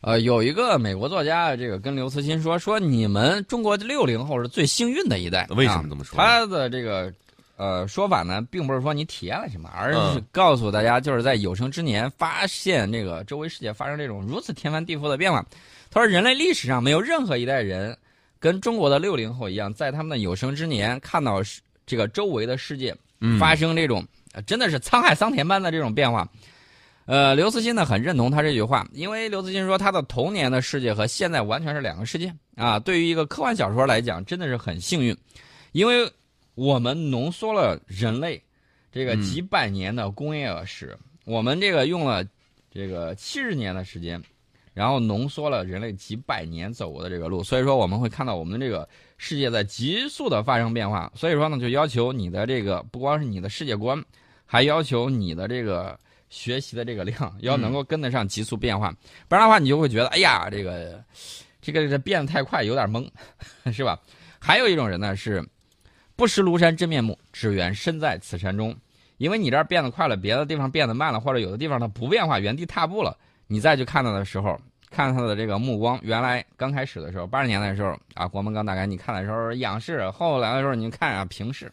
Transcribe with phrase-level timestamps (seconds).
[0.00, 5.46] 呃，有一个美国作家，这个跟刘慈欣说说，你们中国六零后是最幸运的一代。
[5.50, 6.16] 为什么这么说？
[6.16, 7.12] 他的这个
[7.56, 15.44] 呃说法呢，并不是说你体验了什么，而是告诉大家，就是在有生之年发现这个周围世界发生这种如此天翻地覆的变化。
[15.90, 17.96] 他说，人类历史上没有任何一代人
[18.38, 21.42] 跟中国的六零后一样，在他们的有生之年看到
[21.86, 22.94] 这个周围的世界
[23.40, 24.06] 发生这种。
[24.46, 26.28] 真的是沧海桑田般的这种变化，
[27.08, 32.78] 呃，刘慈欣呢很认同他这句话，因为刘慈欣说他的童年的世界和现在完全是两个世界啊。
[32.78, 35.16] 对于一个科幻小说来讲，真的是很幸运，
[35.72, 36.12] 因为
[36.54, 38.38] 我们浓缩了人类
[38.92, 40.94] 这个几百年的工业史，
[41.24, 42.22] 我们这个用了
[42.70, 44.22] 这个七十年的时间。
[44.74, 51.10] 然后浓缩了人类几百年走过的这个路，所以说我们会看到我们这个世界在急速的发生变化。
[51.16, 54.00] 所以说呢，就要求你的这个不光是你的世界观，
[54.46, 55.98] 还要求你的这个
[56.30, 58.92] 学习的这个量要能够跟得上急速变化，
[59.28, 61.02] 不然的话你就会觉得，哎呀，这个
[61.60, 63.08] 这个这变得太快，有点懵，
[63.72, 63.98] 是吧？
[64.38, 65.44] 还有一种人呢是
[66.16, 68.76] 不识庐山真面目，只缘身在此山中。
[69.16, 74.58] 因为你这儿变得快了，别的地方变得慢了，或者有的地方它不变化，原地踏步了，你再去看到的时候。
[74.90, 81.70] 看他的这个目光，原来刚开始的时候，八十年代的时候啊，国门刚打开，你看的时候仰视；后来的时候，你看啊平视。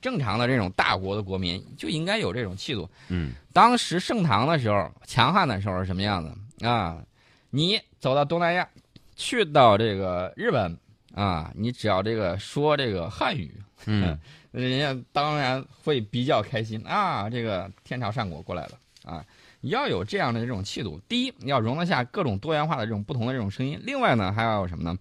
[0.00, 2.88] 正常的这种大国的国民就应该有这种气度。
[3.08, 7.02] 嗯，当时盛唐的时候，强悍的时候是什么样子啊？
[7.50, 8.68] 你走到东南亚，
[9.16, 10.78] 去到这个日本
[11.14, 13.52] 啊，你只要这个说这个汉语，
[13.86, 14.18] 嗯，
[14.52, 19.24] 人家当然会比较开心啊，这个天朝上国过来了啊。
[19.62, 24.98] 要有这样的这种气度，第一，你要容得下各种多元化的这种不同的这种声音；另外呢，还要有什么呢？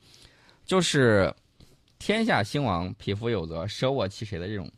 [0.66, 1.34] 就是
[1.98, 4.70] 天下兴亡，匹夫有责，舍我其谁的这种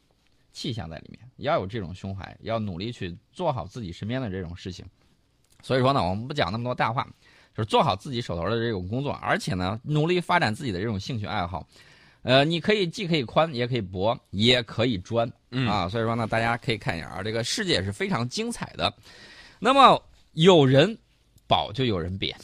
[0.51, 4.85] 气象在里面，要有这种胸怀，要努力去做好自己身边的这种事情。
[5.61, 7.07] 所以说呢，我们不讲那么多大话，
[7.55, 11.67] 就是做好自己手头的这种工作，而且呢，努力发展自己的这种兴趣爱好。
[12.23, 15.27] 呃，你可以既可以宽，也可以博，也可以专
[15.67, 15.89] 啊。
[15.89, 18.93] 所以说呢，大家可以看一下啊，这个世界是非常精彩的。
[19.59, 19.99] 那么
[20.33, 20.97] 有人
[21.47, 22.35] 褒就有人贬，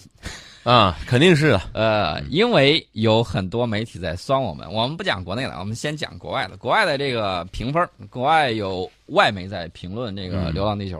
[0.67, 4.69] 啊，肯定是的呃，因为有很多媒体在酸我们。
[4.69, 6.57] 我们不讲国内的，我们先讲国外的。
[6.57, 10.99] 国外的这个评分，国外有外媒在评论这个《流浪地球》。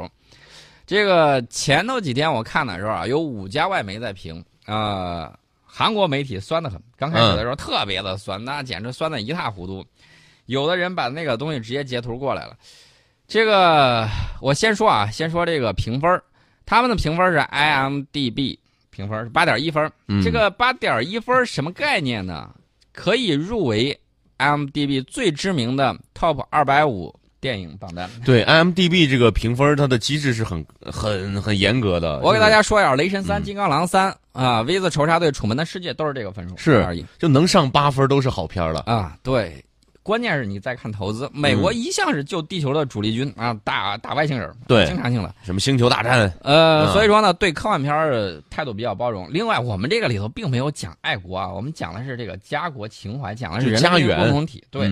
[0.85, 6.81] 这个前头几天我看的时候啊，有五家外媒在评啊，韩国媒体酸的很。
[6.95, 9.85] 刚开始的时候特别的酸，那简直酸的一塌糊涂。
[10.45, 12.55] 有的人把那个东西直接截图过来了。
[13.27, 14.07] 这个
[14.39, 16.21] 我先说啊，先说这个评分
[16.65, 18.57] 他们的评分是 IMDB
[18.97, 19.89] 评分是八点一分
[20.23, 22.49] 这个八点一分什么概念呢？
[22.91, 23.95] 可以入围
[24.39, 28.09] IMDB 最知名的 Top 二百五电影榜单。
[28.25, 32.19] 对 IMDB 这个评分，它的机制是很很很严格的。
[32.21, 39.15] 我给大家说一下，《雷神三》《金刚狼三》啊，《V 字仇杀队》《楚门的世界》都是这个分数是而已，就能上八分都是好片了啊！
[39.21, 39.63] 对。
[40.07, 49.27] 关键是你再看投资，美国一向是救地球的主力军啊，打打外星人，对，经常性的什么星球大战，呃，所以说呢，对科幻片儿态度比较包容。
[49.29, 54.63] 另外，我们这个里头并没有讲爱国啊，我们讲的是这个家国情怀，讲的是家园共同体。
[54.71, 54.89] 对，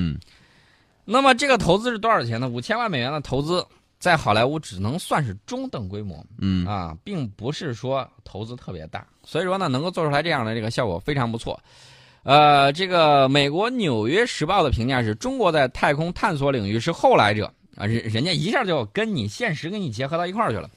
[1.06, 2.50] 那么这个投资是多少钱呢？
[2.50, 3.66] 五千万美元的投资，
[3.98, 9.08] 在好莱坞只能算是中等规模，嗯啊，并不是说投资特别大。
[9.24, 11.58] 所以说呢，能够做出来这样的这个效果非常不错。
[12.26, 20.68] 呃，这个美国《纽约时报》的评价是中国在太空探索领域是后来者啊，人人家一下就跟你现实跟你结合到一块儿去了。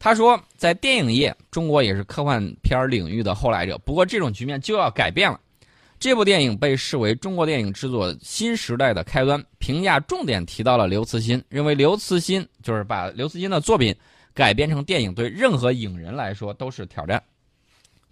[0.00, 3.78] 他说，在电影业，中国也是科幻片领域的后来者。
[3.84, 5.38] 不过，这种局面就要改变了。
[6.00, 9.40] 这部电影被视为中国电影制作新时代的开端。
[9.58, 13.94] 评价重点提到了刘慈欣，认为刘慈欣就是把刘慈欣的作品
[14.34, 17.22] 改编成电影，对任何影人来说都是挑战。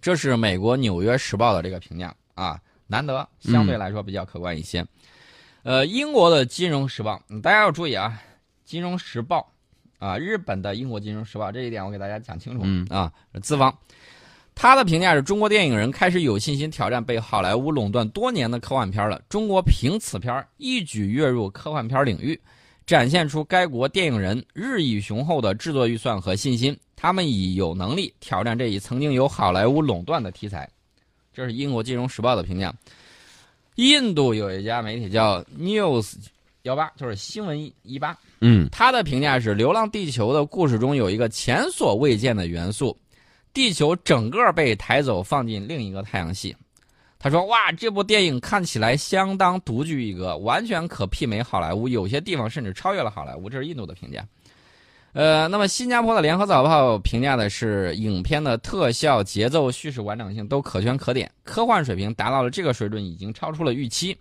[0.01, 2.15] 这是美国《纽约时报》的这个评价。
[2.41, 4.83] 啊，难得相对来说比较客观一些。
[5.61, 8.19] 呃，英国的《金融时报》，大家要注意啊，
[8.69, 9.53] 《金融时报》
[10.05, 13.13] 啊，日本的英国《金融时报》这一点我给大家讲清楚啊。
[13.43, 13.71] 资方
[14.55, 19.21] 他的评价是中国电影人开始有信心挑战被好莱坞垄断多年的科幻片了。
[19.29, 22.39] 中国凭此片一举跃入科幻片领域，
[22.87, 26.75] 展现出该国电影人日益雄厚的制作预算和信心。
[26.95, 30.67] 他们已有能力挑战这一曾经由好莱坞垄断的题材。
[31.33, 32.73] 这是英国金融时报的评价。
[33.75, 36.15] 印度有一家媒体叫 News
[36.63, 38.17] 幺八，就是新闻一八。
[38.41, 42.95] 嗯，他的评价是：《流浪地球》的故事中有一个前所未见的元素，
[43.53, 46.55] 地球整个被抬走，放进另一个太阳系。
[47.17, 54.25] 他说：“哇，这部电影看起来相当独具一格，完全可媲美好莱坞，有些地方甚至超越了好莱坞。”这是印度的评价。
[55.13, 64.17] 呃，那么新加坡的联合早报评价的是，影片的特效、节奏、叙事完整性都可圈可点，科幻水平达到了这个水准，已经超出了预期。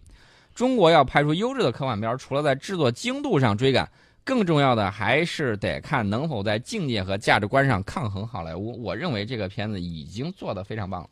[0.53, 3.89] 中国要拍出优质的科幻片，除了在制作精度上追赶，
[4.25, 8.83] 更重要的还是得看能否在境界和价值观上抗衡好莱坞。
[8.83, 11.09] 我认为这个片子已经做得非常棒了。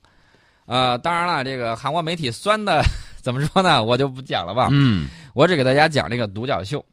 [0.66, 2.82] 呃，当然了，这个韩国媒体酸的
[3.22, 3.82] 怎么说呢？
[3.82, 4.68] 我就不讲了吧。
[4.72, 6.84] 嗯，我只给大家讲这个独角秀，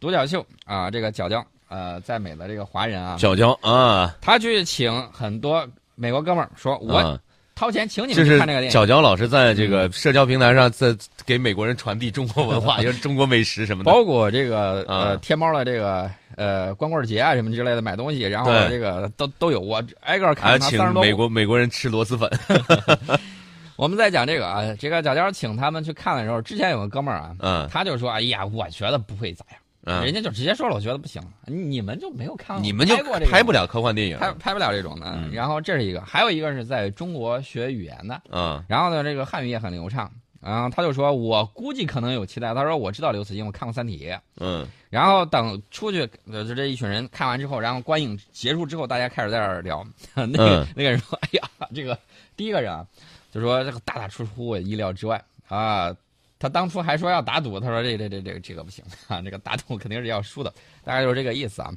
[0.00, 1.46] 独角秀啊，这个角角。
[1.72, 7.18] 呃，在美的这个华人啊，角角啊，他去请很多美国哥们儿，说我
[7.54, 8.70] 掏钱请你们去看这个电影。
[8.70, 20.50] 角角老师在这个社交平台上，在给美国人传递中国文化， 就是中国美食什么的，包括这个呃天猫的这个呃光棍节啊什么之类的买东西，然后这个都都有，我挨个看。
[20.50, 22.30] 还请美国美国人吃螺蛳粉。
[23.76, 29.58] 我们在讲这个啊，这个角角请他们去看的时候，之前有个哥们儿啊，嗯，他就说，哎呀，我觉得不会咋样。
[29.84, 32.96] 人家就直接说了，我觉得不行，你们就没有看，你们就
[33.30, 35.18] 拍不了科幻电影，拍拍不了这种的。
[35.32, 40.10] 然后这是一个，还有一个是在中国学语言的，嗯，然后呢，这个汉语也很流畅。
[40.40, 42.52] 然后他就说，我估计可能有期待。
[42.52, 44.08] 他说我知道刘慈欣，我看过《三体》，
[44.38, 49.86] 嗯，然后等出去，就这一群人看完之后，然后观影结束之后，大家开始在这儿聊。
[50.14, 51.96] 那个那个人说，哎呀，这个
[52.36, 52.84] 第一个人啊，
[53.32, 55.94] 就说这个大大出乎我意料之外啊。
[56.42, 60.52] 他当初还说要打赌，他说这这这这这个不行啊，这个打赌肯定是要输的，
[60.82, 61.72] 大概就是这个意思啊。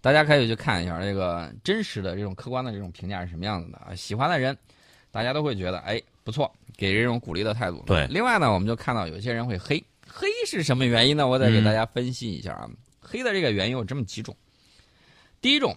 [0.00, 3.94] 大家可以去看一下这个真实的这种客观的这种评价是什么样子的啊。
[3.94, 4.56] 喜欢的人，
[5.10, 7.82] 大家都会觉得哎不错，给这种鼓励的态度。
[7.86, 8.06] 对。
[8.06, 9.76] 另外呢，我们就看到有些人会黑，
[10.06, 11.28] 黑是什么原因呢？
[11.28, 12.66] 我得给大家分析一下啊。
[12.98, 14.34] 黑的这个原因有这么几种。
[15.42, 15.76] 第一种，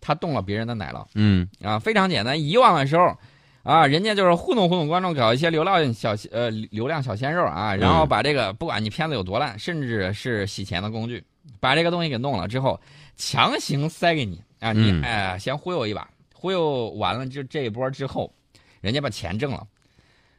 [0.00, 1.06] 他动了别人的奶酪。
[1.14, 1.48] 嗯。
[1.62, 2.42] 啊，非常简单。
[2.42, 3.16] 以往的时候。
[3.62, 11.22] 啊，人家就是糊弄糊弄观众，搞一些流量小呃流量小鲜肉啊，然后把这个不管你片子有多烂，甚至是洗钱的工具，
[11.60, 12.80] 把这个东西给弄了之后，
[13.16, 18.32] 强行塞给你啊，你哎先忽悠一把，忽悠完了就这一波之后，
[18.80, 19.66] 人家把钱挣了，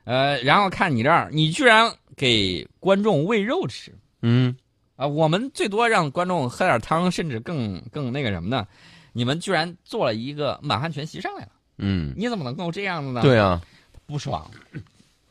[0.06, 4.56] 呃，然后看你这儿，你居然给观众喂肉吃，嗯，
[4.96, 8.68] 啊，我们最多让观众喝点汤，甚至更更那个什么呢？
[9.14, 11.52] 你们居然做了一个满汉全席上来了。
[11.82, 13.22] 嗯，你怎么能够这样子呢？
[13.22, 13.62] 对啊，
[14.06, 14.50] 不爽。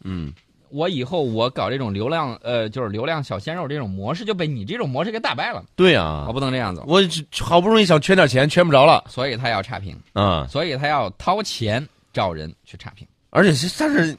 [0.02, 0.32] 嗯，
[0.70, 5.64] 我以后我搞这种流量，呃，就是流量小鲜肉这种模式就被你这种模式给打败了。
[5.76, 6.82] 对啊，我不能这样子。
[6.86, 7.00] 我
[7.40, 9.96] 好不容易想圈点钱，圈不着了，所以他要差评。
[10.12, 13.06] 啊，所以他要掏钱找人去差评。
[13.30, 14.16] 而且是但是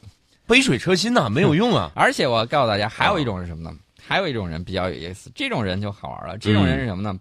[0.47, 1.91] 杯水车薪呐，没有用啊。
[1.95, 3.77] 而且我告诉大家，还有一种是什么呢？
[3.99, 6.37] 还有一种人比较有意思，这种人就好玩了。
[6.37, 7.19] 这种人是什么呢？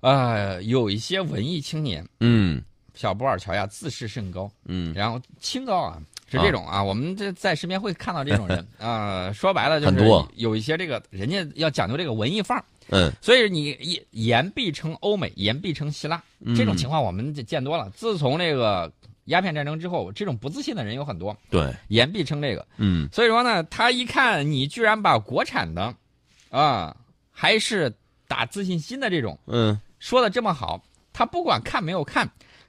[0.00, 2.62] 呃，有一些文艺青年，嗯。
[2.96, 9.30] 小布尔乔亚自视甚高，嗯，然后清高啊，是这种啊，我们这在身边会看到这种人 啊。
[9.32, 16.20] 说白了就是有一些这个人家要讲究这个文艺范儿，嗯，所以你言言必称欧美，言必称希腊，
[16.56, 17.90] 这种情况我们见多了。
[17.90, 18.90] 自从这个
[19.26, 25.94] 鸦片战争之后，这种不自信的人有很多，对，言必称这个，嗯，所以说呢，他一看你居然把国产的
[26.50, 26.96] 啊，
[27.30, 27.92] 还是
[28.26, 30.82] 打自信心的这种，嗯，说的这么好，
[31.12, 32.26] 他不管看没有看。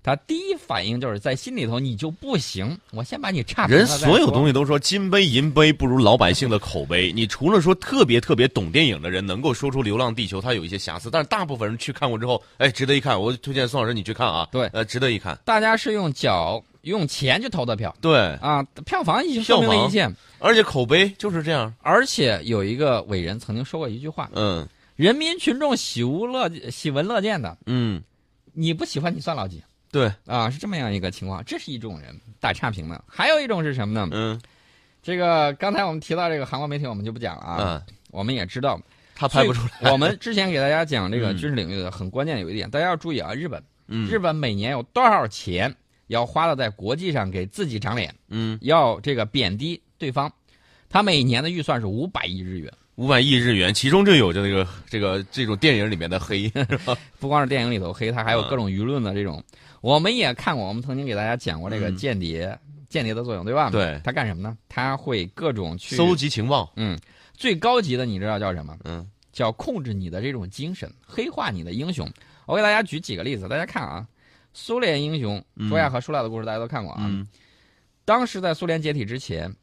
[0.07, 2.79] 他第一反应就是在心里头，你就不行。
[2.91, 7.11] 我先把你差评人所有东西都说金杯银杯不如老百姓的口碑。
[7.11, 13.21] 你除了说特别特别懂电影的人能够说出《流浪地球》它有一些瑕疵，但是大部分人去看过之后，哎，值得一看。
[13.21, 14.47] 我推荐宋老师你去看啊。
[14.49, 15.37] 对，呃，值得一看。
[15.43, 17.93] 大家是用脚用钱去投的票。
[17.99, 21.73] 对啊，票房已经说明了一切，而且口碑就是这样。
[21.81, 24.65] 而且有一个伟人曾经说过一句话：嗯，
[24.95, 27.57] 人民群众喜无乐喜闻乐见的。
[27.65, 28.01] 嗯，
[28.53, 29.61] 你不喜欢你算老几？
[29.91, 33.03] 对啊，是这么样一个情况，这是一种人打差评的。
[33.07, 34.07] 还有一种是什么呢？
[34.11, 34.39] 嗯，
[35.01, 37.57] 这个刚才我们提到这个韩国媒体，我们就不讲了啊。
[37.87, 38.79] 嗯，我们也知道
[39.15, 39.91] 他拍不出来。
[39.91, 45.73] 我们之前给大家讲这个 军事领域的很关键有一点，大家要注意啊，日本，嗯，日本每年有多少钱
[46.07, 48.13] 要花的在国际上给自己长脸？
[48.27, 50.29] 嗯，要这个贬低对方，
[50.89, 52.71] 他每年的预算是五百亿日元。
[52.95, 56.51] 五百亿日元，其中就有这个这个这种电影里面的黑，
[57.19, 59.41] 不光是电影里头黑，他还有各种舆论的这种。
[59.87, 63.69] 我们也看过，我们曾经给大家讲过这个间谍，间谍的作用，对吧？
[63.69, 63.97] 对。
[64.03, 64.57] 他干什么呢？
[64.67, 66.69] 他会各种去搜集情报。
[66.75, 66.99] 嗯，
[67.33, 68.77] 最高级的你知道叫什么？
[68.83, 72.05] 嗯，叫控制你的这种精神，黑化你的英雄。
[72.45, 74.05] 我给大家举几个例子，大家看啊，
[74.51, 77.09] 苏联英雄卓娅和舒拉的故事大家都看过啊。
[78.03, 79.55] 当时在苏联解体之前，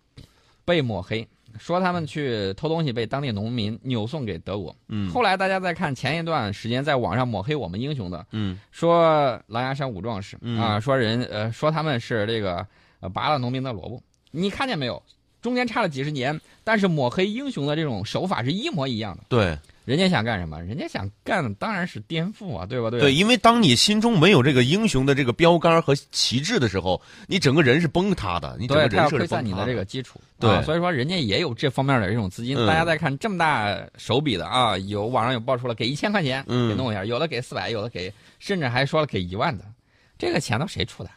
[0.64, 1.28] 被抹黑。
[1.58, 4.75] 说他们去偷东西被当地农民扭送给德国。
[4.88, 12.66] 嗯，后来大家再看前一段时间在网上抹黑我们英雄的，嗯，说狼牙山五壮士嗯、啊，说人呃说他们是这个
[13.00, 14.02] 呃拔了农民的萝卜。
[14.30, 15.02] 你看见没有？
[15.45, 19.25] 中间差了几十年，但是抹黑英雄的这种手法是一模一样的。
[19.29, 20.63] 对人家想干什么？
[20.63, 22.89] 人家想干的当然是颠覆啊，对吧？
[22.89, 29.75] 对对，因为当你心中没有这个英雄的这个标杆和旗帜的时候，你整个人是崩塌的，你整个人设是窥散你的这崩塌的。
[29.75, 30.19] 个基础。
[30.41, 32.57] 对啊所以说人家也有这方面的这种资金。
[32.57, 39.67] 嗯大家再看这么大手笔的啊，有网上有爆出了给一千块钱嗯给弄一下，有的给四百，有的给，甚至还说了给一万的，
[40.19, 41.11] 这个钱都谁出的？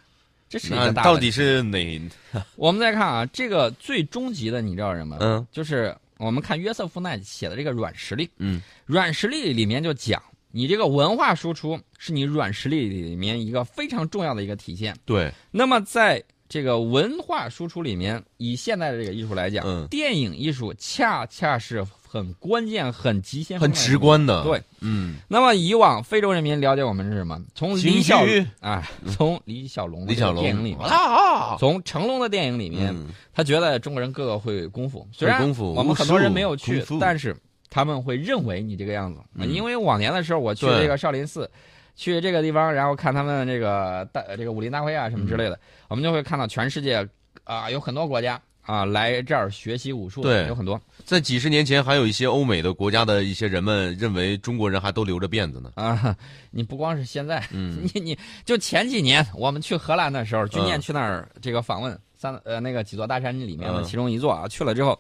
[0.50, 2.10] 这是一个大到底是哪？
[2.56, 5.18] 我们再看啊，这个最终极的，你知道什么？
[5.20, 14.96] 嗯就是我们看约瑟夫奈写的这个软实力，嗯软实力里面就讲，你这个文化输出是你软实力里面一个非常重要的一个体现。
[15.06, 19.86] 对，那么在这个文化输出里面，以现在的这个艺术来讲，嗯。
[19.90, 23.98] 电影艺术恰恰是很关键、很极限、很直。
[23.98, 24.44] 观的。
[24.44, 27.42] 对，嗯，那么以往非洲人民了解我们是什么？
[27.56, 30.44] 从李小剧啊，从李小龙的这个李小龙。
[30.44, 33.08] 电影里面，啊，从成龙的电影里面，嗯。
[33.34, 37.36] 他觉得中国人个个会功夫，虽然功夫我们很多人没有去但是
[37.70, 39.20] 他们会认为你这个样子。
[39.36, 39.52] 嗯。
[39.52, 40.84] 因为往年的时候，我去对。
[40.84, 41.50] 这个少林寺，
[41.98, 47.06] 去这个地方，然后看他们这个大这个武林大会啊什么之类的，嗯我们就会看到全世界
[47.44, 55.72] 啊、有很多国家啊来这儿学习武术，对有很多在几十年前，还有一些欧美的国家的一些人们认为中国人还都留着辫子呢。
[55.76, 56.16] 啊。
[56.52, 65.00] 你不光是现在，嗯 你你就前几年我们去荷兰的时候，军舰嗯去那儿这个访问三呃那个几座大山里面的嗯其中一座啊，去了之后，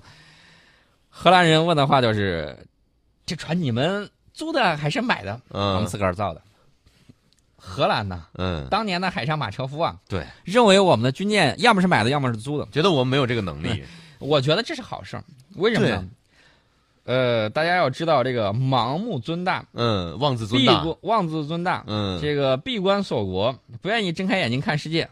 [1.09, 2.57] 荷兰人问的话就是
[3.25, 6.41] ：“这船你们租的还是买的？”我们嗯自个儿造的。
[7.57, 12.65] 荷兰呢，嗯，当年的海上马车夫啊，对，认为我们的军舰要么是买的，要么是租的。
[12.71, 13.83] 觉得我们没有这个能力。
[14.19, 15.23] 我觉得这是好事儿，
[15.55, 16.07] 为什么呢？
[17.03, 20.83] 呃，大家要知道这个盲目尊大，嗯，妄自尊闭大。
[20.83, 25.09] 关妄自尊大，嗯，这个闭关锁国，不愿意睁开眼睛看世界，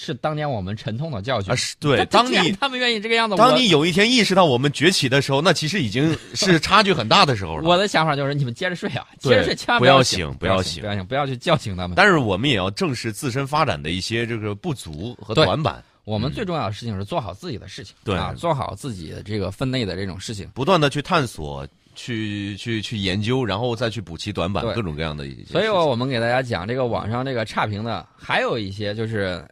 [0.00, 1.56] 是当年我们沉痛的教训啊。
[1.56, 7.68] 是对，当你他们愿意这个样子，当你有一天意识到我们崛起的时候，那其实已经是差距很大的时候了。
[7.68, 11.96] 我的想法就是，你们接着睡啊， 接着睡，千万不要要醒不要醒不要醒，不要去叫醒他们。
[11.96, 20.48] 但是我们也要正视自身发展的一些这个不足和短板，我们最重要的事情是做好自己的事情，对啊，做好自己的这个分内的这种事情。
[20.54, 25.52] 不断的去探索、去去去研究，然后再去补齐短板，各种各样的一些。
[25.52, 29.44] 所以我们给大家讲这个网上这个差评的，还有一些就是，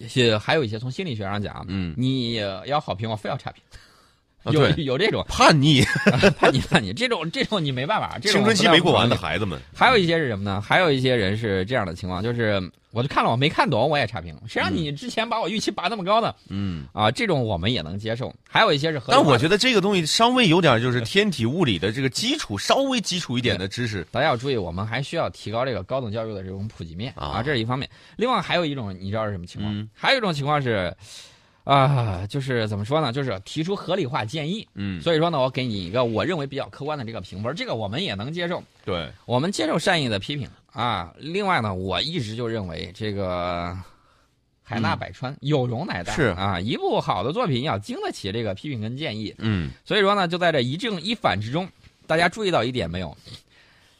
[0.00, 1.94] 些还有一些从心理学上讲，嗯。
[1.96, 2.34] 你
[2.66, 3.62] 要好评，我非要差评，
[4.44, 5.82] 啊有有这种叛逆，
[6.38, 10.60] 叛逆叛逆，这种这种你没办法，这种青春期没过完的孩子们，还有一些是什么呢？
[10.60, 12.60] 还有一些人是这样的情况，就是
[12.92, 14.36] 我就看了我没看懂，我也差评。
[14.46, 16.34] 谁让你之前把我预期拔那么高呢？
[16.48, 16.86] 嗯。
[16.92, 18.32] 啊，这种我们也能接受。
[18.48, 24.06] 还有一些是合理的，但我觉得这个东西稍微有点就是天体物理的这个基础，稍微基础一点的知识。
[24.10, 27.88] 大家要注意，我们还需要提高这个高等教育的这种普及面啊啊，这是一方面。
[28.16, 29.74] 另外还有一种，你知道是什么情况？
[29.74, 30.94] 嗯还有一种情况是，
[31.64, 33.12] 啊，就是怎么说呢？
[33.12, 34.68] 就是提出合理化建议。
[34.74, 38.62] 嗯，所以说呢，我给你一个我认为比较客观的这个评分，这个我们也能接受。
[38.84, 41.14] 对，我们接受善意的批评啊。
[41.18, 43.78] 另外呢，我一直就认为这个
[44.62, 46.12] 海纳百川，有容乃大。
[46.14, 49.34] 是啊，一部好的作品要经得起这个批评跟建议。
[49.38, 51.68] 嗯，所以说呢，就在这一正一反之中，
[52.06, 53.16] 大家注意到一点没有？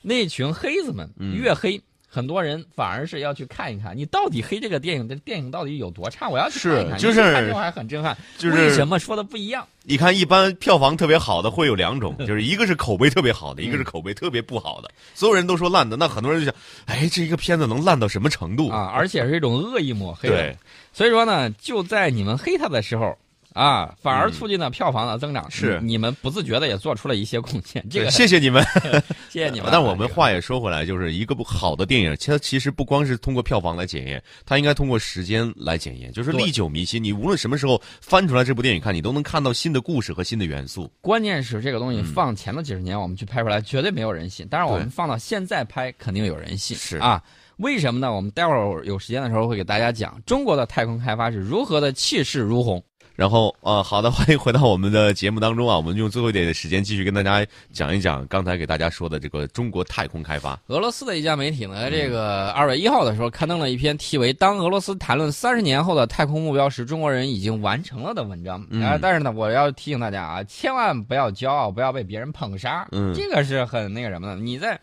[0.02, 1.80] 那群黑子们嗯越黑。
[2.14, 6.28] 很多人反而是要去看一看，你到底黑这个电影，这电影到底有多差？
[6.28, 6.98] 我要去看一看。
[7.00, 9.66] 是就是看之后还很震撼，就是为什么说的不一样？
[9.84, 14.90] 你看，一般票房特别好的会有两种， 就是一个是口碑特别好的，一个是口碑特别不好的。
[15.14, 16.54] 所有人都说烂的，那很多人就想，
[16.84, 18.68] 哎，这一个片子能烂到什么程度？
[18.68, 20.28] 啊，而且是一种恶意抹黑。
[20.28, 20.54] 对，
[20.92, 23.16] 所以说呢，就在你们黑他的时候，
[23.54, 25.50] 啊，反而促进了票房的增长。
[25.50, 27.86] 是你你们不自觉的也做出了一些贡献。
[27.90, 28.64] 这个谢谢你们。
[29.28, 29.68] 谢谢你们啊。
[29.72, 37.02] 但我们话也说回来，就是一个不好的电影，其实其实不光是通过票房来检验，它应该通过时间来检验，就是历久弥新。
[37.02, 40.90] 你无论什么时候翻出来这部电影看，你都能看到新的故事和新的元素。
[41.00, 44.46] 关键是这个东西嗯放前的几十年我们去拍出来，绝对没有人信。
[44.50, 46.76] 但是我们放到现在拍，肯定有人信。
[46.76, 47.22] 是啊。
[47.58, 48.12] 为什么呢？
[48.12, 52.82] 我们待会儿有时间的时候会给大家讲中国的太空开发是如何的气势如虹。
[53.14, 60.58] 然后，呃，好的，欢迎回到我们的节目当中啊，我们用最后一点的时间继续跟大家讲一讲刚才给大家说的这个中国太空开发。
[60.68, 68.66] 俄罗斯的一家媒体呢，嗯这个二月一号的时候刊登了一篇题为《当俄罗斯谈论三十年后的太空目标时，中国人已经完成了》的文章。
[68.70, 72.88] 嗯啊，但是呢，我要提醒大家啊，千万不要骄傲，不要被别人捧杀。
[72.92, 74.36] 嗯这个是很那个什么的。
[74.36, 74.80] 你在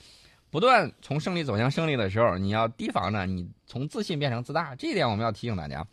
[0.52, 5.84] 不断从胜利走向胜利的时候，你要提防着你从自信变成自大，这一点我们要提醒大家。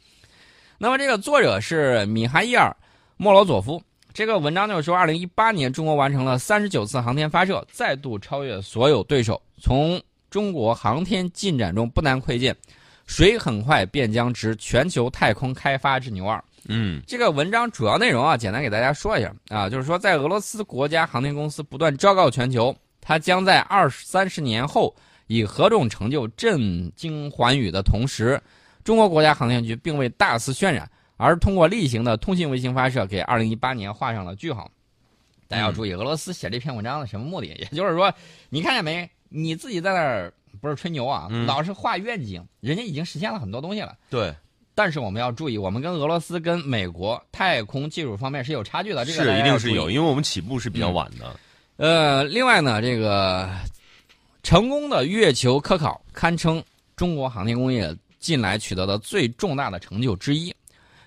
[0.79, 2.69] 那么这个作者是米哈伊尔·
[3.17, 3.83] 莫罗佐夫。
[4.13, 12.57] 这个文章就是说，二零一八年中国完成了三十九次航天发射，再度超越所有对手，从中国航天进展中不难窥见，
[13.07, 16.43] 谁很快便将值全球太空开发之牛二。
[16.69, 24.95] 嗯这个文章主要内容啊，简单给大家说一下啊，就是说，在俄罗斯国家航天公司不断昭告全球，它将在二三十年后
[25.27, 28.41] 以何种成就震惊寰宇的同时，
[28.87, 34.71] 中国国家航天局并未大肆渲染，而通过例行的通信卫星发射，给二零一八年画上了句号。
[35.49, 37.49] 大家要注意，俄罗斯写这篇文章的什么目的？
[37.59, 38.15] 也就是说，
[38.49, 39.11] 你看见没？
[39.29, 43.97] 你自己在那儿不是吹牛啊，嗯老是画愿景，人家已经实现了很多东西了。
[44.09, 44.33] 对，
[44.73, 51.35] 但是我们要注意，我们跟俄罗斯、跟美国太空技术方面是有差距的，这个是一定是有，因为我们起步是比较晚的。
[51.77, 53.51] 呃，另外呢，这个
[54.45, 56.63] 成功的月球科考堪称
[56.95, 60.55] 中国航天工业近来取得的最重大的成就之一，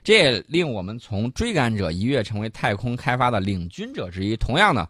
[0.03, 4.35] 这也令我们从追赶者一跃成为太空开发的领军者之一。
[4.37, 4.87] 同样呢，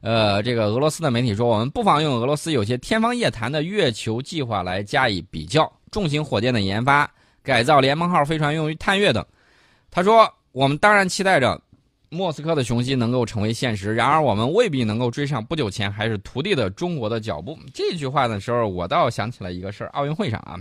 [0.00, 7.10] 呃，这个俄罗斯的媒体说，我们不妨用俄罗斯有些天方夜谭的月球计划来加以比较，重型火箭的研发、
[7.42, 9.24] 改造联盟号飞船用于探月等。
[9.90, 11.60] 他说，我们当然期待着
[12.10, 17.58] 莫斯科的雄心能够成为现实，然而我们未必能够追上不久前还是徒弟的中国的脚步。
[17.72, 20.54] 这句话的时候，我倒想起了一个事儿：奥运会上啊，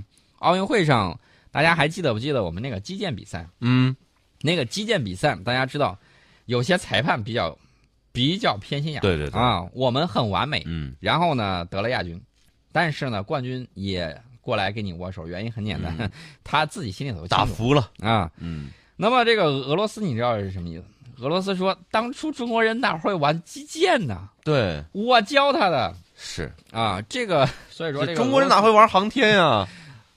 [0.43, 1.17] 奥运会上
[1.51, 3.47] 大家还记得不记得我们那个击剑比赛？
[3.61, 3.95] 嗯，
[4.41, 5.97] 那个击剑比赛，大家知道，
[6.45, 7.57] 有些裁判比较
[8.11, 12.21] 比较偏心眼儿，对对对啊，我们很完美，嗯然后呢得了亚军，
[12.71, 16.11] 但是呢冠军也过来跟你握手，原因很简单，嗯
[16.43, 17.89] 他自己心里头打服了。
[17.99, 18.29] 啊。
[18.37, 20.83] 嗯，那么这个俄罗斯你知道是什么意思？
[21.19, 24.27] 俄罗斯说，当初中国人哪会玩击剑呢？
[24.43, 26.51] 对，我教他的是。
[26.71, 29.65] 啊，这个所以说这个中国人哪会玩航天呀？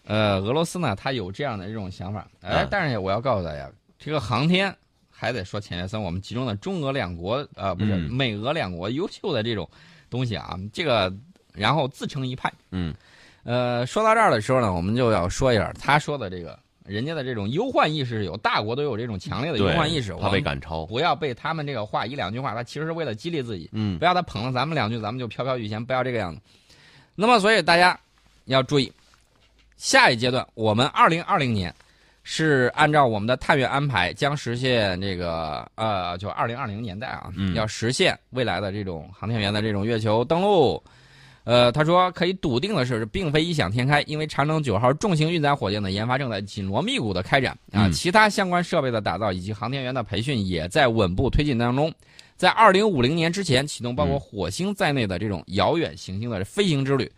[0.07, 4.75] 呃，俄罗斯呢，他有这样的这种想法，哎，嗯但是我要告诉大家，这个航天
[5.11, 9.69] 还得说钱学森，我们集中的中俄两国，呃，不是、嗯美俄两国优秀的这种
[10.09, 11.13] 东西啊，这个
[11.53, 12.53] 然后自成一派。
[12.71, 12.95] 嗯
[13.43, 20.87] 呃，说到这儿的时候呢，我们就要说一下他说的这个人家的这种忧患意识，有大国都有这种强烈的忧患意识，怕我们被赶超。
[20.87, 26.41] 不要被他们这个话一两句话，他其实是为了激励自己，嗯不要他捧了咱们两句，咱们就飘飘欲仙，不要这个样子。
[27.17, 27.99] 那么，所以大家
[28.45, 28.93] 要注意，
[29.77, 31.75] 下一阶段我们二零二零年
[32.23, 40.83] 是按照我们的探月安排，将实现这个呃，就二零二零年代啊，嗯要实现未来的这种航天员的这种月球登陆。
[41.45, 51.95] 呃，他说可以笃定的是，并非异想天开，因为长征九号重型运载火箭的研发正在紧锣密鼓的开展啊，嗯其他相关设备的打造以及航天员的培训也在稳步推进当中。
[52.37, 57.09] 在二零五零年之前启动包括嗯火星在内的这种遥远行星的飞行之旅。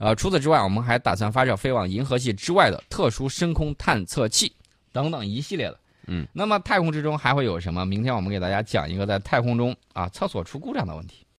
[0.00, 4.50] 呃，除此之外，我们还打算发射飞往银河系之外的特殊深空探测器
[4.92, 5.78] 等等一系列的。
[6.06, 7.84] 嗯，那么太空之中还会有什么？
[7.84, 11.26] 明天我们给大家讲一个在太空中啊厕所出故障的问题。